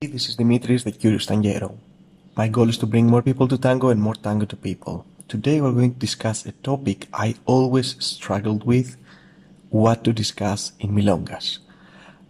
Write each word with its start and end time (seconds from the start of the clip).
This 0.00 0.28
is 0.28 0.36
Dimitris, 0.36 0.84
the 0.84 0.92
Curious 0.92 1.26
Tanguero. 1.26 1.76
My 2.36 2.46
goal 2.46 2.68
is 2.68 2.78
to 2.78 2.86
bring 2.86 3.08
more 3.08 3.20
people 3.20 3.48
to 3.48 3.58
tango 3.58 3.88
and 3.88 4.00
more 4.00 4.14
tango 4.14 4.46
to 4.46 4.54
people. 4.54 5.04
Today 5.26 5.60
we're 5.60 5.72
going 5.72 5.94
to 5.94 5.98
discuss 5.98 6.46
a 6.46 6.52
topic 6.52 7.08
I 7.12 7.34
always 7.46 7.96
struggled 7.98 8.62
with, 8.62 8.96
what 9.70 10.04
to 10.04 10.12
discuss 10.12 10.70
in 10.78 10.90
milongas. 10.90 11.58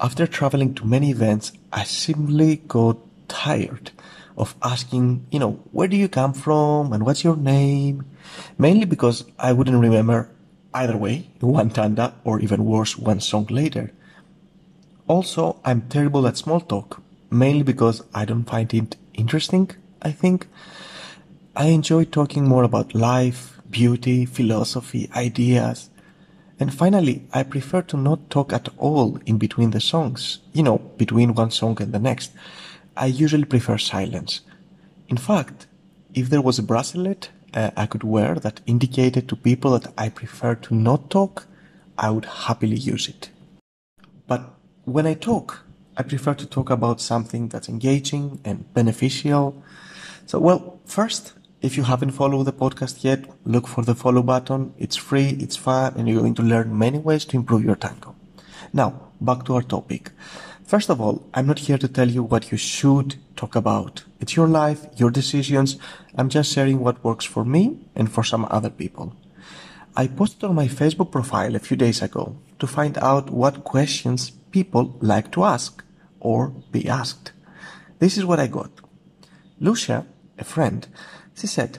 After 0.00 0.26
traveling 0.26 0.74
to 0.74 0.84
many 0.84 1.12
events, 1.12 1.52
I 1.72 1.84
simply 1.84 2.56
got 2.56 2.98
tired 3.28 3.92
of 4.36 4.56
asking, 4.60 5.28
you 5.30 5.38
know, 5.38 5.60
where 5.70 5.86
do 5.86 5.96
you 5.96 6.08
come 6.08 6.34
from 6.34 6.92
and 6.92 7.06
what's 7.06 7.22
your 7.22 7.36
name? 7.36 8.04
Mainly 8.58 8.86
because 8.86 9.22
I 9.38 9.52
wouldn't 9.52 9.80
remember 9.80 10.28
either 10.74 10.96
way, 10.96 11.30
one 11.38 11.70
tanda 11.70 12.14
or 12.24 12.40
even 12.40 12.64
worse, 12.64 12.98
one 12.98 13.20
song 13.20 13.46
later. 13.50 13.92
Also, 15.06 15.60
I'm 15.64 15.82
terrible 15.82 16.26
at 16.26 16.36
small 16.36 16.58
talk 16.58 17.00
mainly 17.32 17.62
because 17.62 18.02
I 18.14 18.24
don't 18.24 18.44
find 18.44 18.72
it 18.74 18.96
interesting, 19.14 19.70
I 20.00 20.12
think. 20.12 20.46
I 21.56 21.66
enjoy 21.66 22.04
talking 22.04 22.46
more 22.46 22.62
about 22.64 22.94
life, 22.94 23.60
beauty, 23.70 24.24
philosophy, 24.26 25.10
ideas. 25.16 25.90
And 26.60 26.72
finally, 26.72 27.26
I 27.32 27.42
prefer 27.42 27.82
to 27.82 27.96
not 27.96 28.30
talk 28.30 28.52
at 28.52 28.68
all 28.78 29.18
in 29.26 29.38
between 29.38 29.70
the 29.70 29.80
songs, 29.80 30.38
you 30.52 30.62
know, 30.62 30.78
between 30.96 31.34
one 31.34 31.50
song 31.50 31.80
and 31.80 31.92
the 31.92 31.98
next. 31.98 32.32
I 32.96 33.06
usually 33.06 33.44
prefer 33.44 33.78
silence. 33.78 34.40
In 35.08 35.16
fact, 35.16 35.66
if 36.14 36.30
there 36.30 36.42
was 36.42 36.58
a 36.58 36.62
bracelet 36.62 37.30
uh, 37.54 37.70
I 37.76 37.86
could 37.86 38.04
wear 38.04 38.36
that 38.36 38.60
indicated 38.66 39.28
to 39.28 39.36
people 39.36 39.78
that 39.78 39.92
I 39.98 40.08
prefer 40.08 40.54
to 40.54 40.74
not 40.74 41.10
talk, 41.10 41.46
I 41.98 42.10
would 42.10 42.24
happily 42.24 42.76
use 42.76 43.08
it. 43.08 43.30
But 44.26 44.54
when 44.84 45.06
I 45.06 45.14
talk, 45.14 45.64
I 45.96 46.02
prefer 46.02 46.34
to 46.34 46.46
talk 46.46 46.70
about 46.70 47.00
something 47.00 47.48
that's 47.48 47.68
engaging 47.68 48.40
and 48.44 48.72
beneficial. 48.72 49.62
So, 50.26 50.38
well, 50.38 50.80
first, 50.86 51.34
if 51.60 51.76
you 51.76 51.82
haven't 51.82 52.12
followed 52.12 52.44
the 52.44 52.52
podcast 52.52 53.04
yet, 53.04 53.24
look 53.44 53.68
for 53.68 53.84
the 53.84 53.94
follow 53.94 54.22
button. 54.22 54.72
It's 54.78 54.96
free, 54.96 55.36
it's 55.38 55.56
fun, 55.56 55.94
and 55.96 56.08
you're 56.08 56.20
going 56.20 56.34
to 56.36 56.42
learn 56.42 56.76
many 56.78 56.98
ways 56.98 57.24
to 57.26 57.36
improve 57.36 57.64
your 57.64 57.76
tango. 57.76 58.16
Now, 58.72 59.08
back 59.20 59.44
to 59.44 59.54
our 59.56 59.62
topic. 59.62 60.12
First 60.64 60.88
of 60.88 61.00
all, 61.00 61.28
I'm 61.34 61.46
not 61.46 61.58
here 61.58 61.76
to 61.76 61.88
tell 61.88 62.08
you 62.08 62.22
what 62.22 62.50
you 62.50 62.56
should 62.56 63.16
talk 63.36 63.54
about. 63.54 64.04
It's 64.18 64.34
your 64.34 64.48
life, 64.48 64.86
your 64.96 65.10
decisions. 65.10 65.76
I'm 66.16 66.30
just 66.30 66.50
sharing 66.50 66.80
what 66.80 67.04
works 67.04 67.26
for 67.26 67.44
me 67.44 67.78
and 67.94 68.10
for 68.10 68.24
some 68.24 68.46
other 68.50 68.70
people. 68.70 69.14
I 69.94 70.06
posted 70.06 70.44
on 70.44 70.54
my 70.54 70.68
Facebook 70.68 71.10
profile 71.10 71.54
a 71.54 71.58
few 71.58 71.76
days 71.76 72.00
ago 72.00 72.36
to 72.60 72.66
find 72.66 72.96
out 72.98 73.28
what 73.28 73.64
questions 73.64 74.32
people 74.52 74.96
like 75.00 75.32
to 75.32 75.44
ask 75.44 75.82
or 76.20 76.48
be 76.70 76.88
asked. 76.88 77.32
This 77.98 78.16
is 78.16 78.24
what 78.24 78.40
I 78.40 78.46
got. 78.46 78.70
Lucia, 79.58 80.06
a 80.38 80.44
friend, 80.44 80.86
she 81.34 81.46
said, 81.46 81.78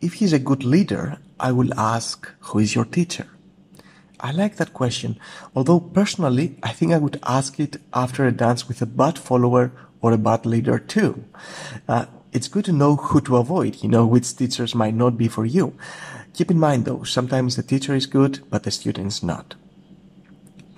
if 0.00 0.14
he's 0.14 0.32
a 0.32 0.38
good 0.38 0.64
leader, 0.64 1.18
I 1.40 1.52
will 1.52 1.72
ask, 1.78 2.30
who 2.40 2.58
is 2.58 2.74
your 2.74 2.84
teacher? 2.84 3.26
I 4.20 4.30
like 4.32 4.56
that 4.56 4.72
question, 4.72 5.18
although 5.54 5.80
personally, 5.80 6.56
I 6.62 6.72
think 6.72 6.92
I 6.92 6.98
would 6.98 7.20
ask 7.24 7.58
it 7.60 7.76
after 7.92 8.26
a 8.26 8.32
dance 8.32 8.68
with 8.68 8.80
a 8.80 8.86
bad 8.86 9.18
follower 9.18 9.72
or 10.00 10.12
a 10.12 10.18
bad 10.18 10.46
leader 10.46 10.78
too. 10.78 11.24
Uh, 11.88 12.06
it's 12.32 12.48
good 12.48 12.64
to 12.66 12.72
know 12.72 12.96
who 12.96 13.20
to 13.22 13.36
avoid, 13.36 13.82
you 13.82 13.88
know, 13.88 14.06
which 14.06 14.36
teachers 14.36 14.74
might 14.74 14.94
not 14.94 15.16
be 15.16 15.28
for 15.28 15.44
you. 15.44 15.76
Keep 16.32 16.50
in 16.50 16.58
mind 16.58 16.84
though, 16.84 17.04
sometimes 17.04 17.56
the 17.56 17.62
teacher 17.62 17.94
is 17.94 18.06
good, 18.06 18.40
but 18.50 18.64
the 18.64 18.70
student's 18.70 19.22
not. 19.22 19.54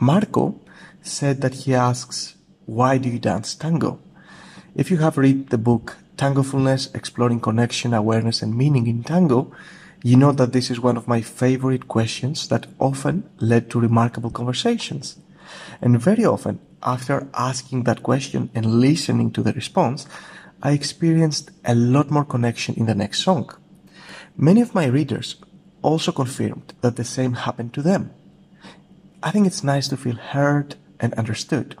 Marco 0.00 0.60
said 1.06 1.40
that 1.40 1.54
he 1.54 1.74
asks, 1.74 2.36
why 2.66 2.98
do 2.98 3.08
you 3.08 3.18
dance 3.18 3.54
tango? 3.54 4.00
If 4.74 4.90
you 4.90 4.98
have 4.98 5.16
read 5.16 5.50
the 5.50 5.58
book 5.58 5.96
Tangofulness, 6.16 6.94
Exploring 6.94 7.40
Connection, 7.40 7.94
Awareness 7.94 8.42
and 8.42 8.56
Meaning 8.56 8.86
in 8.86 9.04
Tango, 9.04 9.52
you 10.02 10.16
know 10.16 10.32
that 10.32 10.52
this 10.52 10.70
is 10.70 10.80
one 10.80 10.96
of 10.96 11.08
my 11.08 11.20
favorite 11.20 11.88
questions 11.88 12.48
that 12.48 12.66
often 12.78 13.28
led 13.38 13.70
to 13.70 13.80
remarkable 13.80 14.30
conversations. 14.30 15.18
And 15.80 16.00
very 16.00 16.24
often, 16.24 16.58
after 16.82 17.28
asking 17.34 17.84
that 17.84 18.02
question 18.02 18.50
and 18.54 18.80
listening 18.80 19.30
to 19.32 19.42
the 19.42 19.52
response, 19.52 20.06
I 20.62 20.72
experienced 20.72 21.50
a 21.64 21.74
lot 21.74 22.10
more 22.10 22.24
connection 22.24 22.74
in 22.74 22.86
the 22.86 22.94
next 22.94 23.20
song. 23.22 23.50
Many 24.36 24.60
of 24.60 24.74
my 24.74 24.86
readers 24.86 25.36
also 25.82 26.12
confirmed 26.12 26.74
that 26.80 26.96
the 26.96 27.04
same 27.04 27.34
happened 27.34 27.72
to 27.74 27.82
them. 27.82 28.10
I 29.22 29.30
think 29.30 29.46
it's 29.46 29.64
nice 29.64 29.88
to 29.88 29.96
feel 29.96 30.16
heard 30.16 30.76
and 31.00 31.14
understood. 31.14 31.76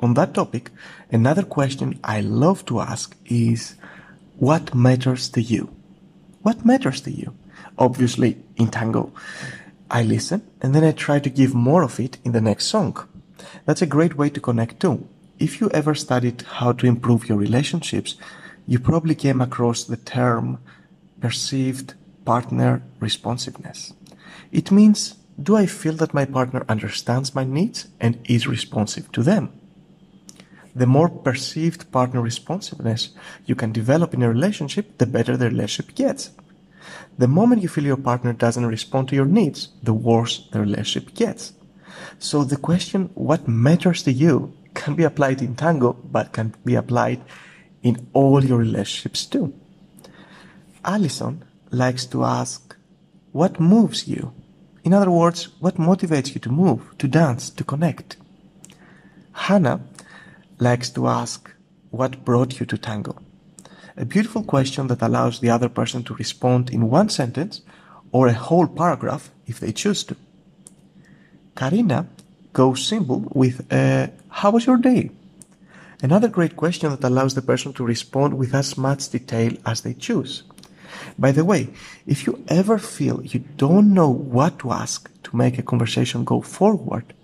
On 0.00 0.14
that 0.14 0.34
topic, 0.34 0.70
another 1.10 1.42
question 1.42 2.00
I 2.02 2.20
love 2.20 2.64
to 2.66 2.80
ask 2.80 3.16
is 3.26 3.74
what 4.38 4.74
matters 4.74 5.28
to 5.30 5.42
you? 5.42 5.74
What 6.42 6.64
matters 6.64 7.02
to 7.02 7.10
you? 7.10 7.34
Obviously, 7.78 8.38
in 8.56 8.68
tango, 8.68 9.12
I 9.90 10.02
listen 10.02 10.42
and 10.62 10.74
then 10.74 10.84
I 10.84 10.92
try 10.92 11.18
to 11.18 11.28
give 11.28 11.54
more 11.54 11.82
of 11.82 12.00
it 12.00 12.16
in 12.24 12.32
the 12.32 12.40
next 12.40 12.66
song. 12.66 12.96
That's 13.66 13.82
a 13.82 13.86
great 13.86 14.16
way 14.16 14.30
to 14.30 14.40
connect 14.40 14.80
too. 14.80 15.06
If 15.38 15.60
you 15.60 15.70
ever 15.70 15.94
studied 15.94 16.42
how 16.42 16.72
to 16.72 16.86
improve 16.86 17.28
your 17.28 17.38
relationships, 17.38 18.16
you 18.66 18.78
probably 18.78 19.14
came 19.14 19.40
across 19.40 19.84
the 19.84 19.96
term 19.96 20.58
perceived 21.20 21.94
partner 22.24 22.82
responsiveness. 23.00 23.92
It 24.52 24.70
means 24.70 25.16
do 25.42 25.56
I 25.56 25.66
feel 25.66 25.94
that 25.94 26.14
my 26.14 26.24
partner 26.24 26.64
understands 26.68 27.34
my 27.34 27.44
needs 27.44 27.88
and 28.00 28.18
is 28.24 28.46
responsive 28.46 29.10
to 29.12 29.22
them? 29.22 29.52
The 30.74 30.86
more 30.86 31.08
perceived 31.08 31.90
partner 31.90 32.20
responsiveness 32.20 33.10
you 33.46 33.54
can 33.54 33.72
develop 33.72 34.14
in 34.14 34.22
a 34.22 34.28
relationship, 34.28 34.98
the 34.98 35.06
better 35.06 35.36
the 35.36 35.48
relationship 35.48 35.94
gets. 35.94 36.30
The 37.18 37.28
moment 37.28 37.62
you 37.62 37.68
feel 37.68 37.84
your 37.84 37.96
partner 37.96 38.32
doesn't 38.32 38.66
respond 38.66 39.08
to 39.08 39.16
your 39.16 39.26
needs, 39.26 39.68
the 39.82 39.92
worse 39.92 40.48
the 40.52 40.60
relationship 40.60 41.14
gets. 41.14 41.52
So 42.18 42.44
the 42.44 42.56
question, 42.56 43.10
what 43.14 43.48
matters 43.48 44.02
to 44.04 44.12
you, 44.12 44.54
can 44.74 44.94
be 44.94 45.04
applied 45.04 45.42
in 45.42 45.56
tango, 45.56 45.92
but 45.92 46.32
can 46.32 46.54
be 46.64 46.74
applied 46.76 47.20
in 47.82 48.08
all 48.12 48.44
your 48.44 48.58
relationships 48.58 49.26
too. 49.26 49.52
Alison 50.84 51.44
likes 51.70 52.06
to 52.06 52.24
ask, 52.24 52.76
what 53.32 53.60
moves 53.60 54.06
you? 54.06 54.32
In 54.90 54.94
other 54.94 55.12
words, 55.12 55.44
what 55.60 55.76
motivates 55.76 56.34
you 56.34 56.40
to 56.40 56.50
move, 56.50 56.98
to 56.98 57.06
dance, 57.06 57.48
to 57.50 57.62
connect? 57.62 58.16
Hannah 59.30 59.82
likes 60.58 60.90
to 60.90 61.06
ask, 61.06 61.48
what 61.90 62.24
brought 62.24 62.58
you 62.58 62.66
to 62.66 62.76
tango? 62.76 63.16
A 63.96 64.04
beautiful 64.04 64.42
question 64.42 64.88
that 64.88 65.00
allows 65.00 65.38
the 65.38 65.48
other 65.48 65.68
person 65.68 66.02
to 66.02 66.14
respond 66.14 66.70
in 66.70 66.90
one 66.90 67.08
sentence 67.08 67.60
or 68.10 68.26
a 68.26 68.32
whole 68.32 68.66
paragraph 68.66 69.30
if 69.46 69.60
they 69.60 69.70
choose 69.70 70.02
to. 70.02 70.16
Karina 71.54 72.08
goes 72.52 72.84
simple 72.84 73.30
with, 73.32 73.72
uh, 73.72 74.08
how 74.28 74.50
was 74.50 74.66
your 74.66 74.76
day? 74.76 75.12
Another 76.02 76.26
great 76.26 76.56
question 76.56 76.90
that 76.90 77.04
allows 77.04 77.36
the 77.36 77.42
person 77.42 77.72
to 77.74 77.86
respond 77.86 78.34
with 78.34 78.56
as 78.56 78.76
much 78.76 79.08
detail 79.08 79.52
as 79.64 79.82
they 79.82 79.94
choose. 79.94 80.42
By 81.18 81.32
the 81.32 81.44
way, 81.44 81.68
if 82.06 82.26
you 82.26 82.42
ever 82.48 82.78
feel 82.78 83.22
you 83.24 83.40
don't 83.56 83.92
know 83.94 84.08
what 84.08 84.58
to 84.60 84.72
ask 84.72 85.10
to 85.24 85.36
make 85.36 85.58
a 85.58 85.62
conversation 85.62 86.24
go 86.24 86.40
forward, 86.40 87.14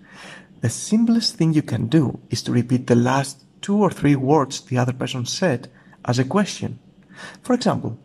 the 0.61 0.69
simplest 0.69 1.35
thing 1.35 1.53
you 1.53 1.61
can 1.61 1.87
do 1.87 2.19
is 2.29 2.41
to 2.43 2.51
repeat 2.51 2.87
the 2.87 2.95
last 2.95 3.43
two 3.61 3.77
or 3.77 3.91
three 3.91 4.15
words 4.15 4.61
the 4.61 4.77
other 4.77 4.93
person 4.93 5.25
said 5.25 5.69
as 6.05 6.19
a 6.19 6.25
question. 6.25 6.79
For 7.41 7.53
example, 7.53 7.97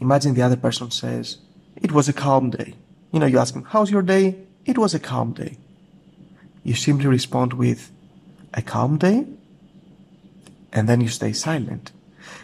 imagine 0.00 0.34
the 0.34 0.42
other 0.42 0.56
person 0.56 0.90
says, 0.90 1.38
It 1.76 1.92
was 1.92 2.08
a 2.08 2.12
calm 2.12 2.50
day. 2.50 2.74
You 3.12 3.20
know, 3.20 3.26
you 3.26 3.38
ask 3.38 3.54
him, 3.54 3.64
How's 3.64 3.90
your 3.90 4.02
day? 4.02 4.36
It 4.64 4.78
was 4.78 4.94
a 4.94 5.00
calm 5.00 5.32
day. 5.32 5.56
You 6.62 6.74
simply 6.74 7.06
respond 7.06 7.54
with, 7.54 7.90
A 8.54 8.62
calm 8.62 8.98
day? 8.98 9.26
And 10.72 10.88
then 10.88 11.00
you 11.00 11.08
stay 11.08 11.32
silent 11.32 11.92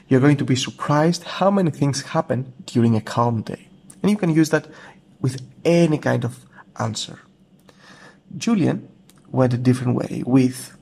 you're 0.09 0.21
going 0.21 0.37
to 0.37 0.45
be 0.45 0.57
surprised 0.57 1.25
how 1.25 1.51
many 1.51 1.71
things 1.71 2.03
happen 2.03 2.53
during 2.67 2.97
a 2.97 3.01
calm 3.01 3.43
day. 3.43 3.69
And 4.03 4.11
you 4.11 4.17
can 4.17 4.31
use 4.31 4.51
that 4.51 4.69
with 5.21 5.41
any 5.65 5.99
kind 5.99 6.25
of 6.25 6.45
answer. 6.79 7.21
Julian 8.37 8.89
went 9.29 9.55
a 9.55 9.59
different 9.59 9.95
way 9.97 10.23
with, 10.27 10.77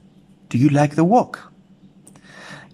Do 0.49 0.59
you 0.59 0.69
like 0.69 0.95
the 0.95 1.05
walk? 1.05 1.53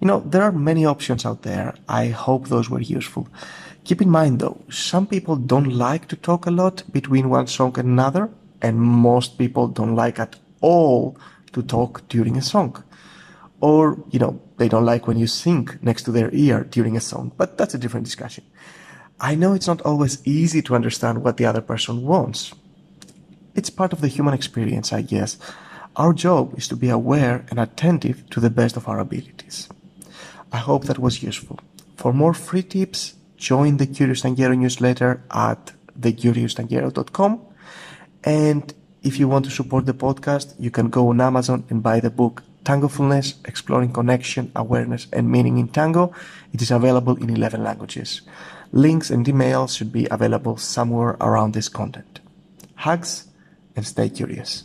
You 0.01 0.07
know, 0.07 0.21
there 0.21 0.43
are 0.43 0.53
many 0.53 0.85
options 0.85 1.27
out 1.27 1.43
there. 1.43 1.75
I 1.89 2.09
hope 2.09 2.49
those 2.49 2.71
were 2.71 2.81
useful. 2.81 3.29
Keep 3.85 4.03
in 4.03 4.11
mind 4.11 4.39
though, 4.39 4.63
some 4.71 5.07
people 5.07 5.37
don't 5.37 5.71
like 5.71 6.09
to 6.09 6.17
talk 6.17 6.47
a 6.47 6.51
lot 6.51 6.83
between 6.93 7.31
one 7.31 7.47
song 7.47 7.79
and 7.79 7.89
another, 7.89 8.31
and 8.63 8.81
most 8.81 9.39
people 9.39 9.67
don't 9.67 9.97
like 9.97 10.19
at 10.19 10.37
all 10.61 11.17
to 11.53 11.63
talk 11.63 12.07
during 12.09 12.37
a 12.37 12.43
song. 12.43 12.83
Or, 13.61 13.99
you 14.11 14.19
know, 14.19 14.41
they 14.57 14.69
don't 14.69 14.85
like 14.85 15.07
when 15.07 15.19
you 15.19 15.27
sing 15.27 15.69
next 15.83 16.05
to 16.05 16.13
their 16.13 16.31
ear 16.33 16.65
during 16.65 16.97
a 16.97 17.01
song, 17.01 17.33
but 17.37 17.59
that's 17.59 17.75
a 17.75 17.79
different 17.79 18.07
discussion. 18.07 18.45
I 19.21 19.35
know 19.35 19.53
it's 19.53 19.67
not 19.67 19.83
always 19.83 20.25
easy 20.27 20.63
to 20.63 20.77
understand 20.77 21.25
what 21.25 21.39
the 21.39 21.47
other 21.47 21.61
person 21.61 22.03
wants. 22.07 22.55
It's 23.55 23.71
part 23.71 23.93
of 23.93 24.01
the 24.01 24.09
human 24.09 24.35
experience, 24.35 24.93
I 24.93 25.03
guess. 25.03 25.39
Our 25.97 26.13
job 26.13 26.57
is 26.57 26.69
to 26.69 26.77
be 26.77 26.89
aware 26.89 27.45
and 27.51 27.59
attentive 27.59 28.31
to 28.31 28.39
the 28.39 28.51
best 28.51 28.77
of 28.77 28.89
our 28.89 29.01
abilities. 29.01 29.69
I 30.53 30.59
hope 30.59 30.85
that 30.85 31.01
was 31.01 31.23
useful. 31.25 31.59
For 31.97 32.13
more 32.13 32.35
free 32.35 32.63
tips, 32.63 33.15
join 33.37 33.79
the 33.79 33.87
Curious 33.87 34.23
Tanguero 34.23 34.57
newsletter 34.57 35.25
at 35.33 35.73
thecurioustanguero.com. 35.99 37.41
And 38.23 38.73
if 39.03 39.19
you 39.19 39.27
want 39.27 39.45
to 39.47 39.51
support 39.51 39.87
the 39.87 39.95
podcast, 39.95 40.55
you 40.61 40.71
can 40.71 40.91
go 40.91 41.09
on 41.09 41.21
Amazon 41.21 41.65
and 41.69 41.83
buy 41.83 41.99
the 41.99 42.11
book 42.11 42.45
Tangofulness, 42.69 43.33
Exploring 43.49 43.95
Connection, 43.95 44.53
Awareness 44.55 45.07
and 45.11 45.33
Meaning 45.33 45.57
in 45.57 45.69
Tango. 45.69 46.13
It 46.53 46.61
is 46.61 46.71
available 46.71 47.17
in 47.17 47.31
11 47.31 47.65
languages. 47.65 48.21
Links 48.73 49.09
and 49.09 49.25
emails 49.25 49.75
should 49.75 49.91
be 49.91 50.07
available 50.11 50.59
somewhere 50.59 51.17
around 51.19 51.55
this 51.55 51.71
content. 51.71 52.21
Hugs 52.75 53.29
and 53.75 53.87
stay 53.87 54.11
curious. 54.11 54.65